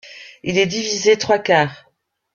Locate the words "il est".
0.41-0.65